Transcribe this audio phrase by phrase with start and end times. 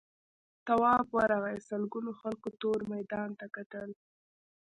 [0.65, 3.89] تواب ورغی سلگونو خلکو تور میدان ته کتل.